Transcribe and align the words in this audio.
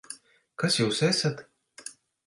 Kas 0.63 0.79
Jūs 0.79 1.03
esat? 1.11 1.47